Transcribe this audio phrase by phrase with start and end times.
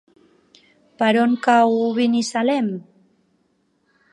[1.01, 2.73] Per on cau Binissalem?